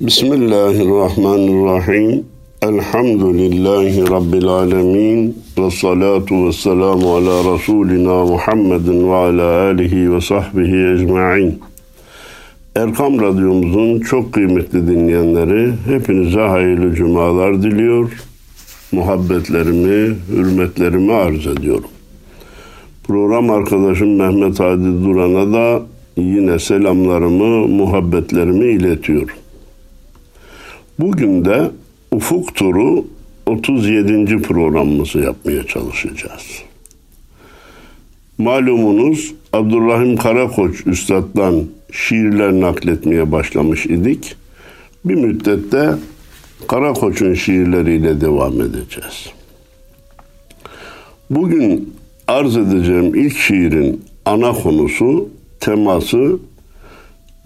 [0.00, 2.24] Bismillahirrahmanirrahim.
[2.62, 5.38] Elhamdülillahi Rabbil alemin.
[5.58, 11.60] Ve salatu ve selamu ala Resulina Muhammedin ve ala alihi ve sahbihi ecma'in.
[12.76, 18.12] Erkam Radyomuzun çok kıymetli dinleyenleri hepinize hayırlı cumalar diliyor.
[18.92, 21.90] Muhabbetlerimi, hürmetlerimi arz ediyorum.
[23.06, 25.82] Program arkadaşım Mehmet Hadi Duran'a da
[26.16, 29.43] yine selamlarımı, muhabbetlerimi iletiyorum.
[30.98, 31.70] Bugün de
[32.12, 33.06] Ufuk Turu
[33.46, 34.42] 37.
[34.42, 36.62] programımızı yapmaya çalışacağız.
[38.38, 44.36] Malumunuz Abdurrahim Karakoç Üstad'dan şiirler nakletmeye başlamış idik.
[45.04, 45.94] Bir müddette
[46.68, 49.26] Karakoç'un şiirleriyle devam edeceğiz.
[51.30, 51.94] Bugün
[52.28, 55.28] arz edeceğim ilk şiirin ana konusu,
[55.60, 56.38] teması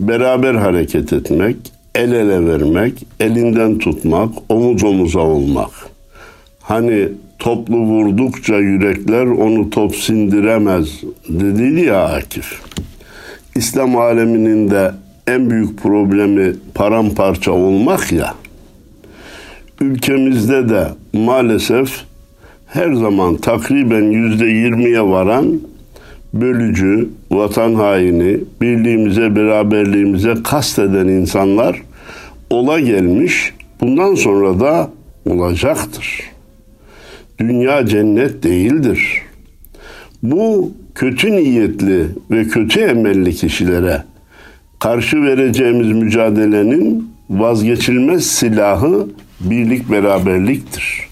[0.00, 1.56] beraber hareket etmek,
[1.98, 5.70] el ele vermek, elinden tutmak, omuz omuza olmak.
[6.60, 12.60] Hani toplu vurdukça yürekler onu top sindiremez dediydi ya Akif.
[13.56, 14.92] İslam aleminin de
[15.26, 18.34] en büyük problemi paramparça olmak ya.
[19.80, 21.90] Ülkemizde de maalesef
[22.66, 25.60] her zaman takriben yüzde yirmiye varan
[26.34, 31.87] bölücü, vatan haini, birliğimize, beraberliğimize kasteden insanlar
[32.50, 34.90] ola gelmiş, bundan sonra da
[35.26, 36.22] olacaktır.
[37.38, 39.22] Dünya cennet değildir.
[40.22, 44.02] Bu kötü niyetli ve kötü emelli kişilere
[44.78, 49.08] karşı vereceğimiz mücadelenin vazgeçilmez silahı
[49.40, 51.08] birlik beraberliktir.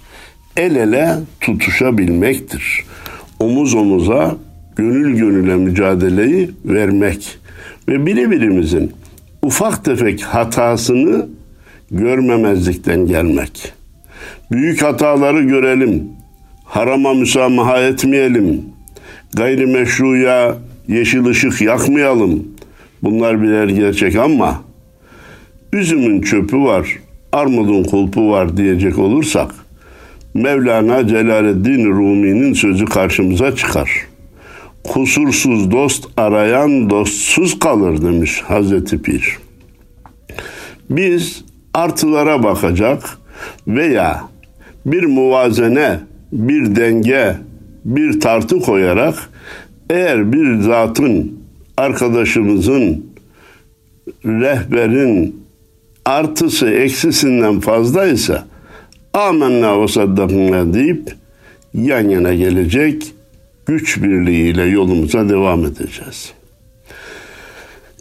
[0.56, 2.84] El ele tutuşabilmektir.
[3.38, 4.36] Omuz omuza
[4.76, 7.38] gönül gönüle mücadeleyi vermek
[7.88, 8.92] ve birbirimizin
[9.46, 11.26] ufak tefek hatasını
[11.90, 13.72] görmemezlikten gelmek.
[14.50, 16.04] Büyük hataları görelim,
[16.64, 18.62] harama müsamaha etmeyelim,
[19.36, 20.56] gayrimeşruya
[20.88, 22.48] yeşil ışık yakmayalım.
[23.02, 24.62] Bunlar birer gerçek ama
[25.72, 26.98] üzümün çöpü var,
[27.32, 29.54] armudun kulpu var diyecek olursak
[30.34, 34.16] Mevlana Celaleddin Rumi'nin sözü karşımıza çıkar.''
[34.88, 39.38] kusursuz dost arayan dostsuz kalır demiş Hazreti Pir.
[40.90, 43.18] Biz artılara bakacak
[43.68, 44.24] veya
[44.86, 46.00] bir muvazene,
[46.32, 47.36] bir denge,
[47.84, 49.30] bir tartı koyarak
[49.90, 51.40] eğer bir zatın,
[51.76, 53.06] arkadaşımızın,
[54.24, 55.46] rehberin
[56.04, 58.46] artısı eksisinden fazlaysa
[59.14, 61.14] amenna ve saddakına deyip
[61.74, 63.02] yan yana gelecek
[63.66, 66.32] güç birliğiyle yolumuza devam edeceğiz.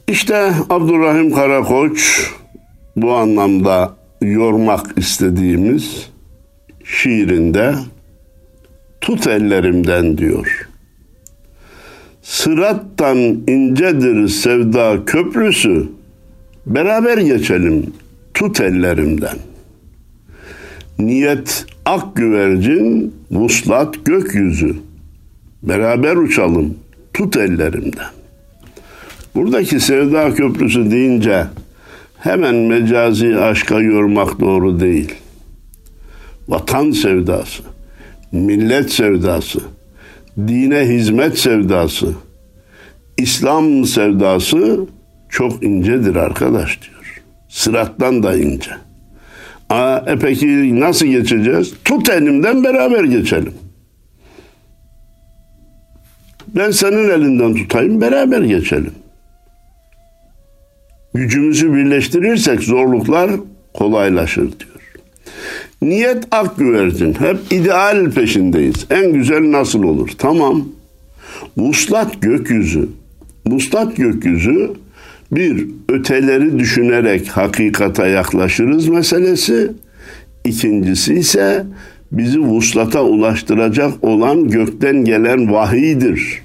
[0.08, 2.30] İşte Abdurrahim Karakoç
[2.96, 6.10] bu anlamda yormak istediğimiz
[6.84, 7.76] şiirinde
[9.02, 10.70] tut ellerimden diyor.
[12.22, 13.18] Sırattan
[13.48, 15.88] incedir sevda köprüsü,
[16.66, 17.94] beraber geçelim
[18.34, 19.38] tut ellerimden.
[21.00, 24.76] Niyet ak güvercin, vuslat gökyüzü.
[25.64, 26.78] Beraber uçalım.
[27.14, 28.10] Tut ellerimden.
[29.36, 31.46] Buradaki sevda köprüsü deyince
[32.26, 35.16] hemen mecazi aşka yormak doğru değil.
[36.48, 37.64] Vatan sevdası,
[38.32, 39.60] millet sevdası,
[40.38, 42.14] dine hizmet sevdası,
[43.18, 44.80] İslam sevdası
[45.30, 47.24] çok incedir arkadaş diyor.
[47.50, 48.72] Sırattan da ince.
[49.70, 51.74] Aa, e peki nasıl geçeceğiz?
[51.84, 53.54] Tut elimden beraber geçelim.
[56.48, 58.92] Ben senin elinden tutayım, beraber geçelim.
[61.16, 63.32] Gücümüzü birleştirirsek zorluklar
[63.74, 64.82] kolaylaşır diyor.
[65.82, 67.14] Niyet ak güvercin.
[67.14, 68.86] Hep ideal peşindeyiz.
[68.90, 70.10] En güzel nasıl olur?
[70.18, 70.66] Tamam.
[71.58, 72.90] Vuslat gökyüzü.
[73.48, 74.72] Vuslat gökyüzü
[75.32, 79.72] bir öteleri düşünerek hakikata yaklaşırız meselesi.
[80.46, 81.66] İkincisi ise
[82.12, 86.45] bizi vuslata ulaştıracak olan gökten gelen vahiydir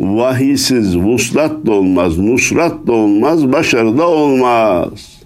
[0.00, 5.22] vahiysiz vuslat da olmaz, nusrat da olmaz, başarı da olmaz.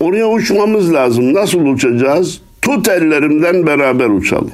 [0.00, 1.34] Oraya uçmamız lazım.
[1.34, 2.40] Nasıl uçacağız?
[2.62, 4.50] Tut ellerimden beraber uçalım.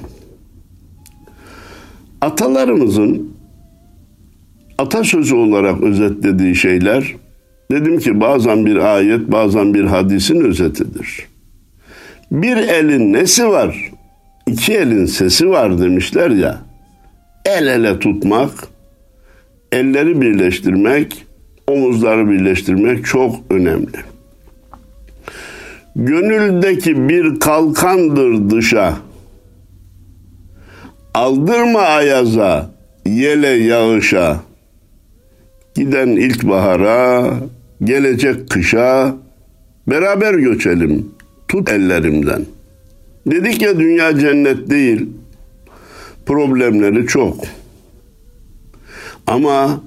[2.21, 3.33] Atalarımızın
[4.79, 7.15] atasözü olarak özetlediği şeyler
[7.73, 11.29] dedim ki bazen bir ayet bazen bir hadisin özetidir.
[12.31, 13.91] Bir elin nesi var?
[14.47, 16.59] İki elin sesi var demişler ya.
[17.45, 18.51] El ele tutmak,
[19.73, 21.27] elleri birleştirmek,
[21.67, 23.97] omuzları birleştirmek çok önemli.
[25.97, 28.97] Gönüldeki bir kalkandır dışa.
[31.15, 32.71] Aldırma ayaza,
[33.07, 34.41] yele yağışa.
[35.75, 37.35] Giden ilkbahara,
[37.85, 39.17] gelecek kışa,
[39.87, 41.09] beraber göçelim,
[41.49, 42.45] tut ellerimden.
[43.27, 45.09] Dedik ya dünya cennet değil,
[46.27, 47.60] problemleri çok.
[49.31, 49.81] Ama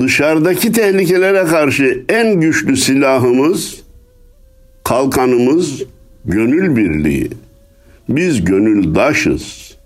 [0.00, 3.82] dışarıdaki tehlikelere karşı en güçlü silahımız,
[4.84, 5.82] kalkanımız
[6.24, 7.30] gönül birliği.
[8.08, 9.76] Biz gönüldaşız.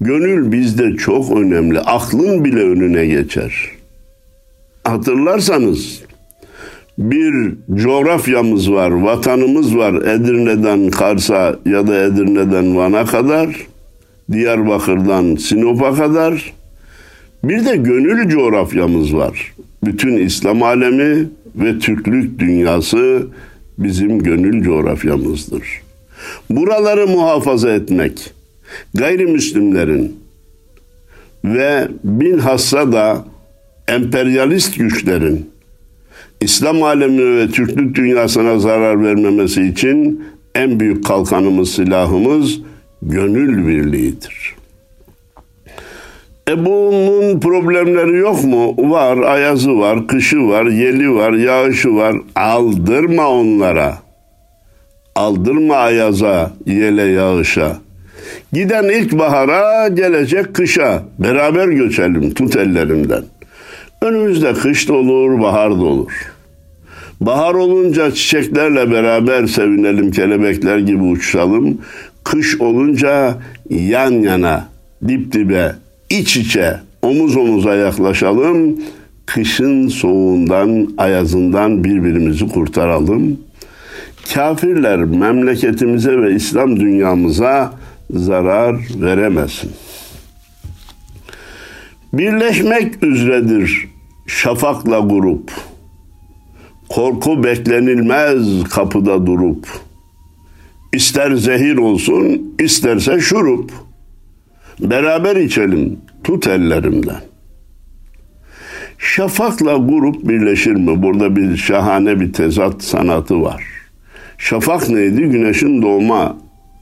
[0.00, 1.80] Gönül bizde çok önemli.
[1.80, 3.70] Aklın bile önüne geçer.
[4.84, 6.02] Hatırlarsanız
[6.98, 13.66] bir coğrafyamız var, vatanımız var Edirne'den Kars'a ya da Edirne'den Van'a kadar,
[14.32, 16.52] Diyarbakır'dan Sinop'a kadar.
[17.44, 19.54] Bir de gönül coğrafyamız var.
[19.84, 23.26] Bütün İslam alemi ve Türklük dünyası
[23.78, 25.62] bizim gönül coğrafyamızdır.
[26.50, 28.32] Buraları muhafaza etmek,
[28.94, 30.16] gayrimüslimlerin
[31.44, 33.24] ve bilhassa da
[33.88, 35.50] emperyalist güçlerin
[36.40, 40.24] İslam alemine ve Türklük dünyasına zarar vermemesi için
[40.54, 42.60] en büyük kalkanımız, silahımız
[43.02, 44.55] gönül birliğidir.
[46.50, 48.74] E bunun problemleri yok mu?
[48.78, 52.16] Var, ayazı var, kışı var, yeli var, yağışı var.
[52.34, 53.98] Aldırma onlara.
[55.14, 57.76] Aldırma ayaza, yele, yağışa.
[58.52, 61.02] Giden ilkbahara, gelecek kışa.
[61.18, 63.24] Beraber göçelim, tut ellerimden.
[64.02, 66.12] Önümüzde kış da olur, bahar da olur.
[67.20, 71.80] Bahar olunca çiçeklerle beraber sevinelim, kelebekler gibi uçalım.
[72.24, 73.34] Kış olunca
[73.70, 74.68] yan yana,
[75.08, 75.72] dip dibe,
[76.10, 78.80] iç içe, omuz omuza yaklaşalım.
[79.26, 83.40] Kışın soğuğundan, ayazından birbirimizi kurtaralım.
[84.34, 87.72] Kafirler memleketimize ve İslam dünyamıza
[88.10, 89.70] zarar veremesin.
[92.12, 93.88] Birleşmek üzeredir
[94.26, 95.50] şafakla grup.
[96.88, 99.68] Korku beklenilmez kapıda durup.
[100.92, 103.85] İster zehir olsun, isterse şurup.
[104.80, 107.20] Beraber içelim, tut ellerimden.
[108.98, 111.02] Şafakla grup birleşir mi?
[111.02, 113.64] Burada bir şahane bir tezat sanatı var.
[114.38, 115.22] Şafak neydi?
[115.22, 116.36] Güneşin doğma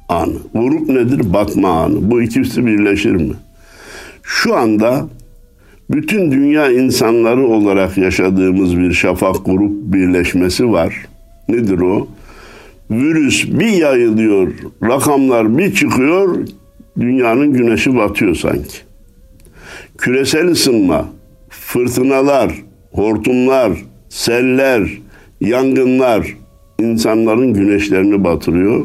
[0.08, 0.35] anı.
[0.55, 1.32] Grup nedir?
[1.32, 2.11] Batma anı.
[2.11, 3.35] Bu ikisi birleşir mi?
[4.23, 5.06] Şu anda
[5.90, 11.06] bütün dünya insanları olarak yaşadığımız bir şafak grup birleşmesi var.
[11.49, 12.08] Nedir o?
[12.90, 14.52] Virüs bir yayılıyor,
[14.82, 16.38] rakamlar bir çıkıyor,
[17.00, 18.76] dünyanın güneşi batıyor sanki.
[19.99, 21.08] Küresel ısınma,
[21.49, 22.52] fırtınalar,
[22.93, 23.73] hortumlar,
[24.08, 24.88] seller,
[25.41, 26.37] yangınlar
[26.81, 28.85] insanların güneşlerini batırıyor.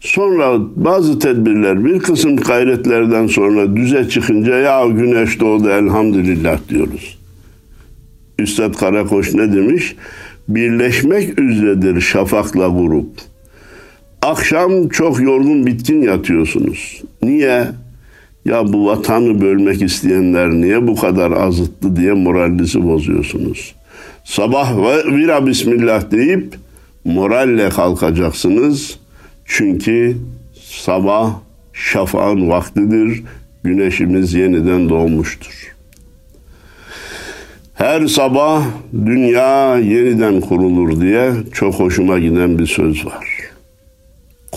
[0.00, 7.18] Sonra bazı tedbirler bir kısım gayretlerden sonra düze çıkınca ya güneş doğdu elhamdülillah diyoruz.
[8.38, 9.96] Üstad Karakoç ne demiş?
[10.48, 13.10] Birleşmek üzeredir şafakla grup.
[14.22, 17.02] Akşam çok yorgun bitkin yatıyorsunuz.
[17.22, 17.66] Niye?
[18.44, 23.74] Ya bu vatanı bölmek isteyenler niye bu kadar azıttı diye moralinizi bozuyorsunuz.
[24.24, 24.76] Sabah
[25.06, 26.56] vira bismillah deyip
[27.04, 29.08] moralle kalkacaksınız.''
[29.48, 30.16] Çünkü
[30.60, 31.34] sabah
[31.72, 33.22] şafağın vaktidir,
[33.64, 35.74] güneşimiz yeniden doğmuştur.
[37.74, 43.37] Her sabah dünya yeniden kurulur diye çok hoşuma giden bir söz var.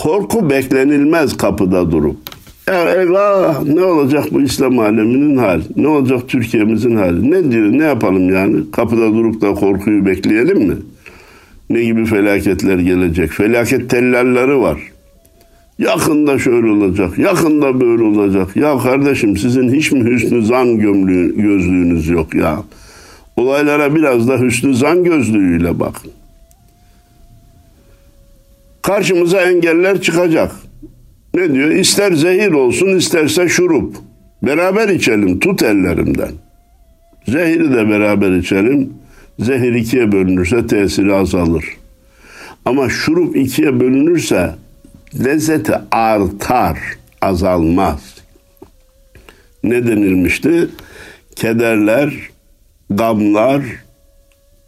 [0.02, 2.16] Korku beklenilmez kapıda durup.
[2.66, 5.62] Ya eyvah ne olacak bu İslam aleminin hali?
[5.76, 7.30] Ne olacak Türkiye'mizin hali?
[7.30, 7.66] Ne diyor?
[7.66, 8.70] Ne yapalım yani?
[8.72, 10.76] Kapıda durup da korkuyu bekleyelim mi?
[11.70, 13.30] ne gibi felaketler gelecek.
[13.30, 14.78] Felaket tellalları var.
[15.78, 18.56] Yakında şöyle olacak, yakında böyle olacak.
[18.56, 22.62] Ya kardeşim sizin hiç mi hüsnü zan gömlüğü, gözlüğünüz yok ya?
[23.36, 26.10] Olaylara biraz da hüsnü zan gözlüğüyle bakın.
[28.82, 30.52] Karşımıza engeller çıkacak.
[31.34, 31.70] Ne diyor?
[31.70, 33.96] İster zehir olsun isterse şurup.
[34.42, 36.32] Beraber içelim tut ellerimden.
[37.28, 38.94] Zehiri de beraber içelim.
[39.38, 41.64] Zehir ikiye bölünürse tesiri azalır.
[42.64, 44.50] Ama şurup ikiye bölünürse
[45.24, 46.78] lezzeti artar,
[47.20, 48.14] azalmaz.
[49.64, 50.68] Ne denilmişti?
[51.36, 52.30] Kederler,
[52.90, 53.62] gamlar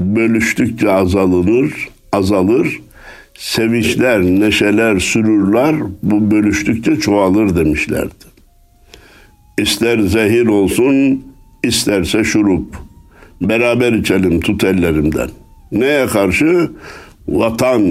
[0.00, 2.80] bölüştükçe azalır, azalır.
[3.38, 8.24] Sevinçler, neşeler, sürürler bu bölüştükçe çoğalır demişlerdi.
[9.58, 11.24] İster zehir olsun,
[11.62, 12.76] isterse şurup.
[13.40, 15.30] Beraber içelim tut ellerimden.
[15.72, 16.70] Neye karşı?
[17.28, 17.82] vatan,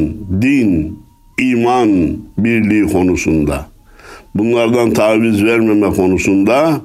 [0.41, 0.99] din,
[1.39, 3.65] iman birliği konusunda,
[4.35, 6.81] bunlardan taviz vermeme konusunda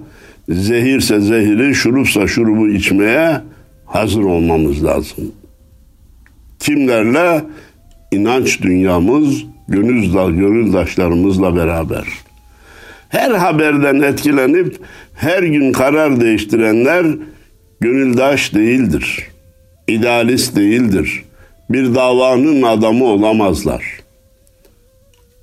[0.49, 3.41] zehirse zehiri, şurupsa şurubu içmeye
[3.87, 5.33] hazır olmamız lazım.
[6.59, 7.45] Kimlerle?
[8.13, 12.05] İnanç dünyamız, gönül, gönüldaşlarımızla beraber.
[13.09, 14.77] Her haberden etkilenip
[15.15, 17.07] her gün karar değiştirenler
[17.81, 19.29] gönüldaş değildir.
[19.89, 21.25] İdealist değildir.
[21.71, 23.85] Bir davanın adamı olamazlar.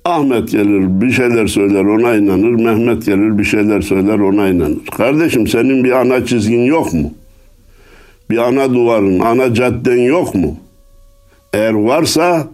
[0.04, 2.64] Ahmet gelir bir şeyler söyler ona inanır.
[2.64, 4.86] Mehmet gelir bir şeyler söyler ona inanır.
[4.96, 7.14] Kardeşim senin bir ana çizgin yok mu?
[8.30, 10.56] Bir ana duvarın, ana cadden yok mu?
[11.56, 12.48] Eğer varsa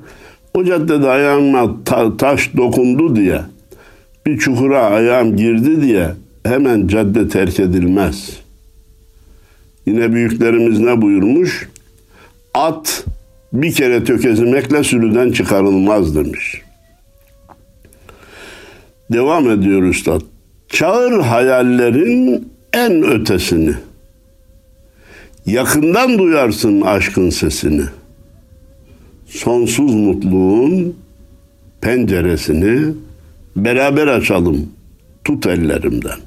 [0.54, 3.40] o caddede ayağıma ta- taş dokundu diye
[4.26, 6.10] bir çukura ayağım girdi diye
[6.44, 8.30] hemen cadde terk edilmez.
[9.86, 11.68] Yine büyüklerimiz ne buyurmuş?
[12.54, 13.04] At
[13.52, 16.62] bir kere tökezlemekle sürüden çıkarılmaz demiş.
[19.12, 20.20] Devam ediyor üstad.
[20.68, 23.74] Çağır hayallerin en ötesini.
[25.46, 27.82] Yakından duyarsın aşkın sesini.
[29.32, 30.96] Sonsuz mutluluğun
[31.80, 32.94] penceresini
[33.56, 34.66] beraber açalım.
[35.24, 36.18] Tut ellerimden.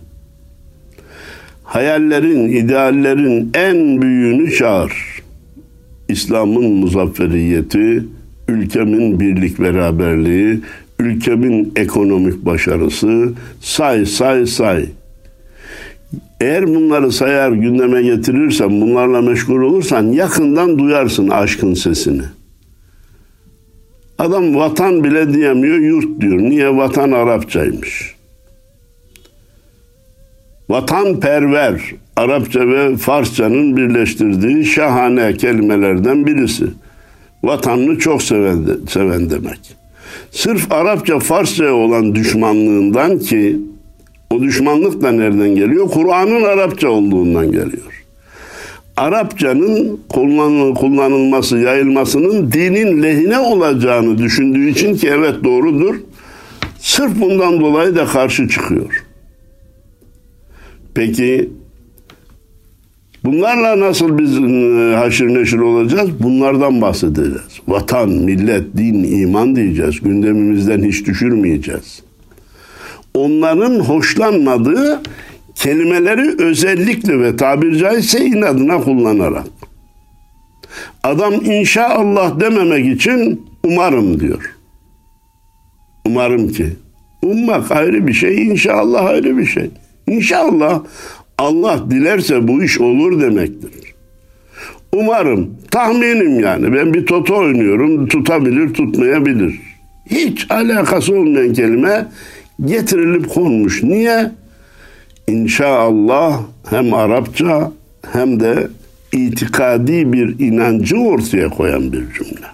[1.63, 5.21] Hayallerin, ideallerin en büyüğünü çağır.
[6.09, 8.03] İslam'ın muzafferiyeti,
[8.47, 10.59] ülkemin birlik beraberliği,
[10.99, 14.85] ülkemin ekonomik başarısı, say say say.
[16.41, 22.23] Eğer bunları sayar gündeme getirirsen, bunlarla meşgul olursan yakından duyarsın aşkın sesini.
[24.19, 26.37] Adam vatan bile diyemiyor, yurt diyor.
[26.37, 28.15] Niye vatan Arapçaymış?
[30.69, 31.81] Vatanperver,
[32.15, 36.65] Arapça ve Farsçanın birleştirdiği şahane kelimelerden birisi.
[37.43, 39.75] Vatanını çok seven, seven demek.
[40.31, 43.59] Sırf Arapça, Farsça olan düşmanlığından ki
[44.31, 45.89] o düşmanlık da nereden geliyor?
[45.89, 47.94] Kur'an'ın Arapça olduğundan geliyor.
[48.97, 49.99] Arapçanın
[50.75, 55.95] kullanılması, yayılmasının dinin lehine olacağını düşündüğü için ki evet doğrudur.
[56.79, 59.05] Sırf bundan dolayı da karşı çıkıyor.
[60.93, 61.49] Peki
[63.23, 66.09] bunlarla nasıl biz e, haşır neşir olacağız?
[66.19, 67.61] Bunlardan bahsedeceğiz.
[67.67, 69.99] Vatan, millet, din, iman diyeceğiz.
[69.99, 72.03] Gündemimizden hiç düşürmeyeceğiz.
[73.13, 75.01] Onların hoşlanmadığı
[75.55, 79.45] kelimeleri özellikle ve tabir caizse inadına kullanarak.
[81.03, 84.55] Adam inşallah dememek için umarım diyor.
[86.05, 86.65] Umarım ki.
[87.21, 89.69] Ummak ayrı bir şey, inşallah ayrı bir şey.
[90.07, 90.83] İnşallah
[91.37, 93.71] Allah dilerse bu iş olur demektir.
[94.93, 96.73] Umarım, tahminim yani.
[96.73, 99.59] Ben bir toto oynuyorum, tutabilir, tutmayabilir.
[100.11, 102.07] Hiç alakası olmayan kelime
[102.65, 103.83] getirilip konmuş.
[103.83, 104.31] Niye?
[105.27, 107.71] İnşallah hem Arapça
[108.11, 108.67] hem de
[109.11, 112.47] itikadi bir inancı ortaya koyan bir cümle.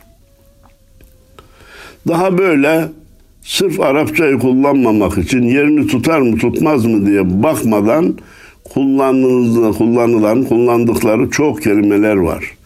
[2.07, 2.87] Daha böyle
[3.43, 8.17] sırf Arapçayı kullanmamak için yerini tutar mı tutmaz mı diye bakmadan
[8.63, 12.57] kullanılan, kullanılan kullandıkları çok kelimeler var.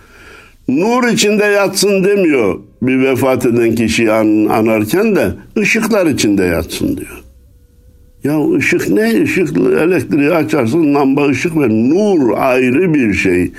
[0.67, 7.24] Nur içinde yatsın demiyor bir vefat eden kişiyi an, anarken de ışıklar içinde yatsın diyor.
[8.25, 9.13] Ya ışık ne?
[9.13, 11.69] Işık elektriği açarsın lamba ışık ver.
[11.69, 13.51] Nur ayrı bir şey.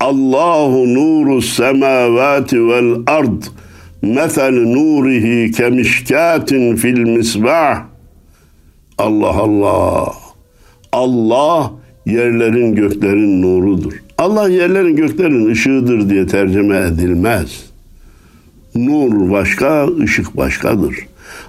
[0.00, 3.42] Allahu nuru semavati vel ard.
[4.02, 7.82] Mesel nurihi kemişkatin fil misbah.
[8.98, 10.12] Allah Allah.
[10.92, 11.72] Allah
[12.06, 13.92] yerlerin göklerin nurudur.
[14.18, 17.64] Allah yerlerin göklerin ışığıdır diye tercüme edilmez.
[18.74, 20.94] Nur başka, ışık başkadır.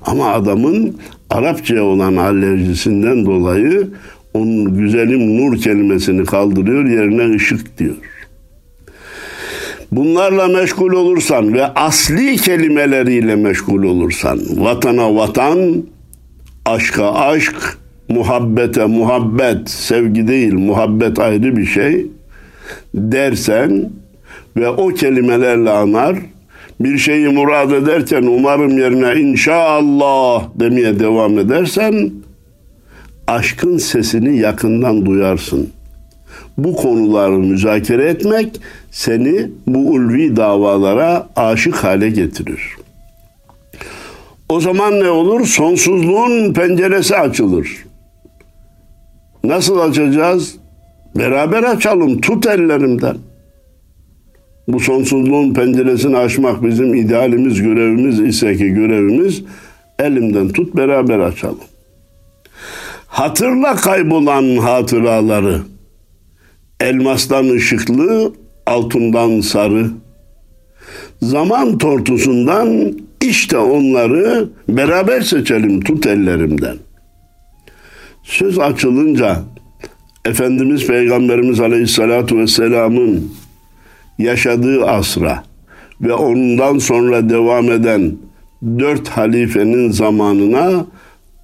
[0.06, 0.98] Ama adamın
[1.30, 3.88] Arapçaya olan alerjisinden dolayı
[4.34, 7.96] onun güzelim nur kelimesini kaldırıyor yerine ışık diyor.
[9.92, 15.84] Bunlarla meşgul olursan ve asli kelimeleriyle meşgul olursan vatana vatan,
[16.66, 17.78] aşka aşk,
[18.10, 22.06] muhabbete muhabbet, sevgi değil muhabbet ayrı bir şey
[22.94, 23.90] dersen
[24.58, 26.16] ve o kelimelerle anar
[26.80, 32.12] bir şeyi murad ederken umarım yerine inşallah demeye devam edersen
[33.28, 35.70] aşkın sesini yakından duyarsın.
[36.58, 38.62] Bu konuları müzakere etmek
[38.92, 42.62] seni bu ulvi davalara aşık hale getirir.
[44.50, 45.46] O zaman ne olur?
[45.46, 47.86] Sonsuzluğun penceresi açılır.
[49.44, 50.56] Nasıl açacağız?
[51.16, 52.22] Beraber açalım.
[52.22, 53.18] Tut ellerimden.
[54.68, 59.44] Bu sonsuzluğun penceresini açmak bizim idealimiz, görevimiz ise ki görevimiz
[60.00, 61.58] elimden tut beraber açalım.
[63.08, 65.62] Hatırla kaybolan hatıraları.
[66.80, 68.34] Elmastan ışıklı,
[68.66, 69.88] altından sarı.
[71.22, 76.78] Zaman tortusundan işte onları beraber seçelim tut ellerimden.
[78.24, 79.42] Söz açılınca
[80.26, 83.32] Efendimiz Peygamberimiz Aleyhisselatü Vesselam'ın
[84.18, 85.44] yaşadığı asra
[86.02, 88.16] ve ondan sonra devam eden
[88.80, 90.86] dört halifenin zamanına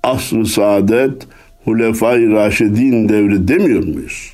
[0.04, 1.28] asr-ı saadet,
[1.66, 4.34] Hulefai Raşidin devri demiyor muyuz?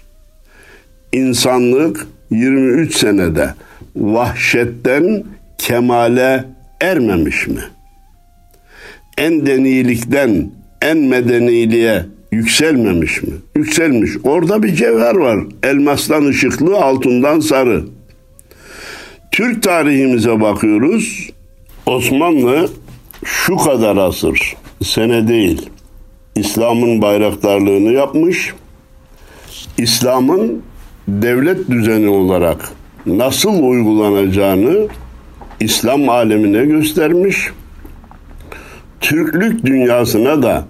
[1.14, 3.54] İnsanlık 23 senede
[3.96, 5.24] vahşetten
[5.58, 6.46] kemale
[6.82, 7.62] ermemiş mi?
[9.18, 10.52] En denilikten
[10.82, 13.34] en medeniliğe yükselmemiş mi?
[13.56, 14.12] Yükselmiş.
[14.24, 15.40] Orada bir cevher var.
[15.64, 17.84] Elmastan ışıklı, altından sarı.
[19.36, 21.30] Türk tarihimize bakıyoruz.
[21.86, 22.70] Osmanlı
[23.24, 25.70] şu kadar asır, sene değil,
[26.36, 28.54] İslam'ın bayraktarlığını yapmış.
[29.78, 30.62] İslam'ın
[31.08, 32.72] devlet düzeni olarak
[33.06, 34.88] nasıl uygulanacağını
[35.60, 37.38] İslam alemine göstermiş.
[39.02, 40.66] Türklük dünyasına da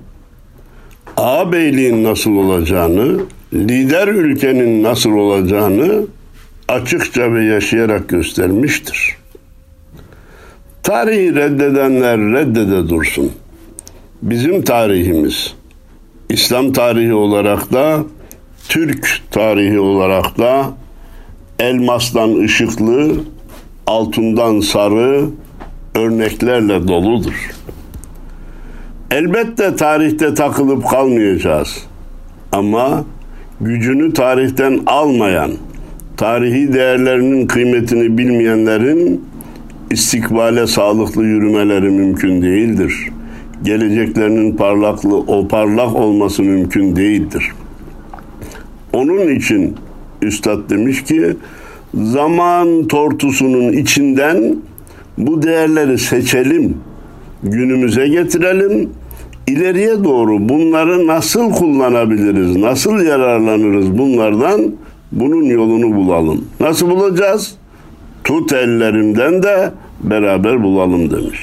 [1.18, 3.20] ağabeyliğin nasıl olacağını,
[3.54, 6.06] lider ülkenin nasıl olacağını
[6.68, 9.18] açıkça ve yaşayarak göstermiştir.
[10.84, 13.32] Tarihi reddedenler reddede dursun.
[14.22, 15.56] Bizim tarihimiz,
[16.30, 18.04] İslam tarihi olarak da,
[18.70, 20.74] Türk tarihi olarak da
[21.60, 23.16] elmastan ışıklı,
[23.88, 25.26] altından sarı
[25.96, 27.52] örneklerle doludur.
[29.12, 31.86] Elbette tarihte takılıp kalmayacağız.
[32.52, 33.04] Ama
[33.62, 35.52] gücünü tarihten almayan,
[36.18, 39.22] tarihi değerlerinin kıymetini bilmeyenlerin
[39.92, 43.10] istikbale sağlıklı yürümeleri mümkün değildir.
[43.64, 47.52] Geleceklerinin parlaklı, o parlak olması mümkün değildir.
[48.94, 49.76] Onun için
[50.22, 51.36] Üstad demiş ki
[51.94, 54.56] zaman tortusunun içinden
[55.18, 56.78] bu değerleri seçelim,
[57.44, 58.90] günümüze getirelim.
[59.48, 64.62] İleriye doğru bunları nasıl kullanabiliriz, nasıl yararlanırız bunlardan
[65.16, 66.48] bunun yolunu bulalım.
[66.60, 67.56] Nasıl bulacağız?
[68.24, 71.40] Tut ellerimden de beraber bulalım demiş.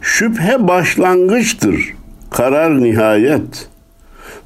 [0.00, 1.94] Şüphe başlangıçtır,
[2.30, 3.68] karar nihayet.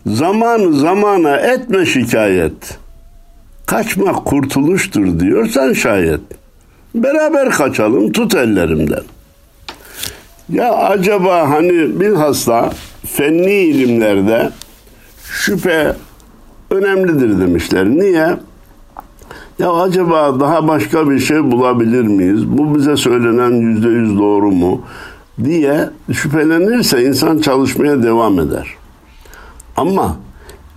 [0.06, 2.78] Zaman zamana etme şikayet.
[3.66, 6.20] Kaçmak kurtuluştur diyorsan şayet.
[6.94, 9.02] Beraber kaçalım tut ellerimden.
[10.52, 12.72] Ya acaba hani bilhassa
[13.06, 14.50] fenni ilimlerde
[15.24, 15.94] şüphe
[16.70, 17.86] önemlidir demişler.
[17.86, 18.36] Niye?
[19.58, 22.58] Ya acaba daha başka bir şey bulabilir miyiz?
[22.58, 24.80] Bu bize söylenen yüzde yüz doğru mu?
[25.44, 28.68] diye şüphelenirse insan çalışmaya devam eder.
[29.76, 30.16] Ama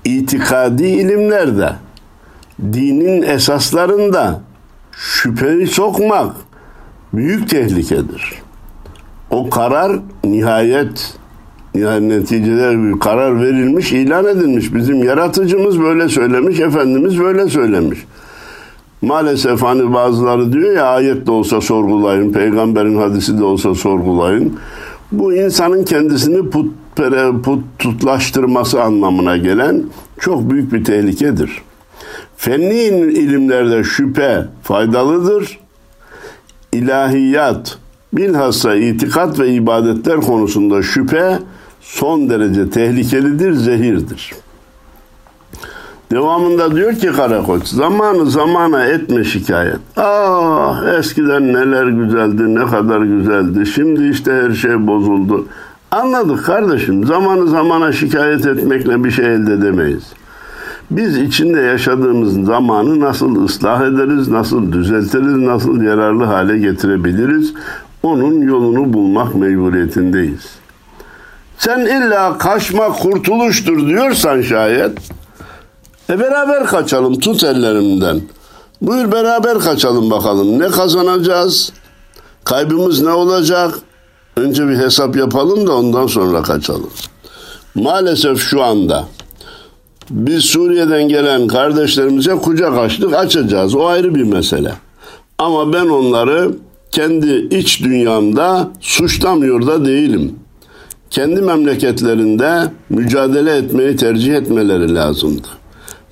[0.06, 1.74] itikadi ilimlerde
[2.60, 4.42] dinin esaslarında
[4.92, 6.36] şüpheyi sokmak
[7.14, 8.34] büyük tehlikedir.
[9.30, 11.14] O karar nihayet
[11.76, 14.74] yani neticede bir karar verilmiş, ilan edilmiş.
[14.74, 18.00] Bizim yaratıcımız böyle söylemiş, Efendimiz böyle söylemiş.
[19.02, 24.60] Maalesef hani bazıları diyor ya ayet de olsa sorgulayın, peygamberin hadisi de olsa sorgulayın.
[25.12, 26.72] Bu insanın kendisini put,
[27.80, 29.84] putlaştırması anlamına gelen
[30.20, 31.62] çok büyük bir tehlikedir.
[32.38, 35.60] Fenni ilimlerde şüphe faydalıdır.
[36.74, 37.78] İlahiyat,
[38.14, 41.40] bilhassa itikat ve ibadetler konusunda şüphe
[41.84, 44.32] son derece tehlikelidir, zehirdir.
[46.12, 49.80] Devamında diyor ki Karakoç, zamanı zamana etme şikayet.
[49.98, 53.66] Ah eskiden neler güzeldi, ne kadar güzeldi.
[53.66, 55.48] Şimdi işte her şey bozuldu.
[55.92, 60.04] Anladık kardeşim, zamanı zamana şikayet etmekle bir şey elde edemeyiz.
[60.92, 67.54] Biz içinde yaşadığımız zamanı nasıl ıslah ederiz, nasıl düzeltiriz, nasıl yararlı hale getirebiliriz?
[68.04, 70.63] Onun yolunu bulmak mecburiyetindeyiz.
[71.66, 74.92] Sen illa kaçma kurtuluştur diyorsan şayet
[76.10, 78.22] e beraber kaçalım tut ellerimden.
[78.82, 80.60] Buyur beraber kaçalım bakalım.
[80.60, 81.74] Ne kazanacağız?
[82.44, 83.80] Kaybımız ne olacak?
[84.38, 86.90] Önce bir hesap yapalım da ondan sonra kaçalım.
[87.76, 89.06] Maalesef şu anda
[90.10, 93.76] biz Suriye'den gelen kardeşlerimize kucak açtık açacağız.
[93.76, 94.74] O ayrı bir mesele.
[95.38, 96.52] Ama ben onları
[96.92, 100.43] kendi iç dünyamda suçlamıyor da değilim.
[101.14, 105.48] Kendi memleketlerinde mücadele etmeyi tercih etmeleri lazımdı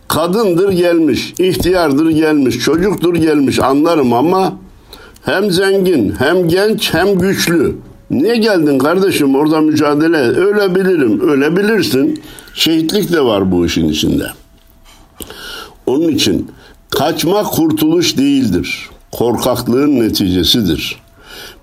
[0.08, 4.54] Kadındır gelmiş, ihtiyardır gelmiş, çocuktur gelmiş anlarım ama
[5.22, 7.76] hem zengin, hem genç, hem güçlü.
[8.12, 10.18] Niye geldin kardeşim orada mücadele?
[10.18, 12.22] Ölebilirim, ölebilirsin.
[12.54, 14.26] Şehitlik de var bu işin içinde.
[15.86, 16.52] Onun için
[16.90, 18.90] kaçmak kurtuluş değildir.
[19.12, 21.02] Korkaklığın neticesidir.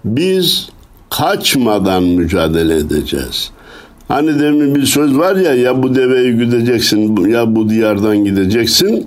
[0.05, 0.68] Biz
[1.11, 3.51] kaçmadan mücadele edeceğiz.
[4.09, 9.07] Hani demin bir söz var ya ya bu deveyi güdeceksin ya bu diyardan gideceksin.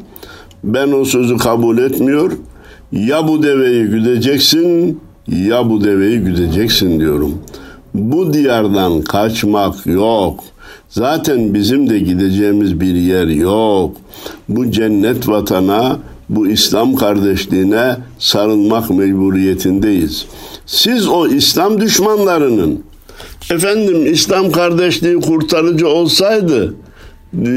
[0.63, 2.31] Ben o sözü kabul etmiyor.
[2.91, 7.37] Ya bu deveyi güdeceksin ya bu deveyi güdeceksin diyorum.
[7.93, 10.43] Bu diyardan kaçmak yok.
[10.89, 13.95] Zaten bizim de gideceğimiz bir yer yok.
[14.49, 15.97] Bu cennet vatana,
[16.29, 20.25] bu İslam kardeşliğine sarılmak mecburiyetindeyiz.
[20.65, 22.83] Siz o İslam düşmanlarının
[23.51, 26.73] efendim İslam kardeşliği kurtarıcı olsaydı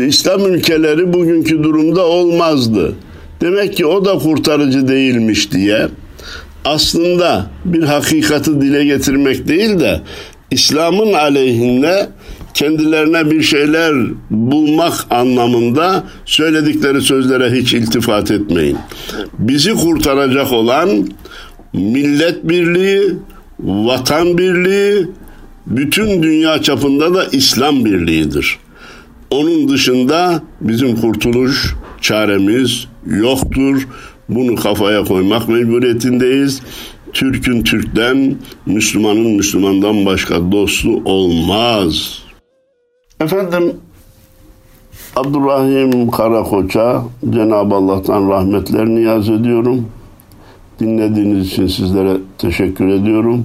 [0.06, 2.94] İslam ülkeleri bugünkü durumda olmazdı.
[3.40, 5.88] Demek ki o da kurtarıcı değilmiş diye
[6.64, 10.00] aslında bir hakikati dile getirmek değil de
[10.50, 12.08] İslam'ın aleyhinde
[12.54, 13.94] kendilerine bir şeyler
[14.30, 18.78] bulmak anlamında söyledikleri sözlere hiç iltifat etmeyin.
[19.38, 21.08] Bizi kurtaracak olan
[21.74, 23.16] millet birliği,
[23.60, 25.08] vatan birliği,
[25.66, 28.58] bütün dünya çapında da İslam birliğidir.
[29.30, 33.88] Onun dışında bizim kurtuluş çaremiz yoktur.
[34.28, 36.62] Bunu kafaya koymak mecburiyetindeyiz.
[37.12, 42.22] Türk'ün Türk'ten, Müslüman'ın Müslüman'dan başka dostu olmaz.
[43.20, 43.72] Efendim
[45.16, 49.88] Abdurrahim Karakoç'a Cenab-ı Allah'tan rahmetler niyaz ediyorum.
[50.80, 53.44] Dinlediğiniz için sizlere teşekkür ediyorum.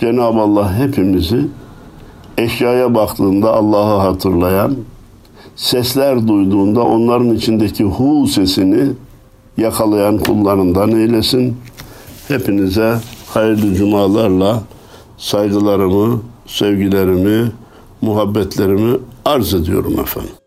[0.00, 1.46] Cenab-ı Allah hepimizi
[2.38, 4.76] eşyaya baktığında Allah'ı hatırlayan,
[5.56, 8.88] sesler duyduğunda onların içindeki hu sesini
[9.56, 11.56] yakalayan kullarından eylesin.
[12.28, 12.94] Hepinize
[13.26, 14.62] hayırlı cumalarla
[15.18, 17.52] saygılarımı, sevgilerimi,
[18.00, 20.39] muhabbetlerimi arz ediyorum efendim.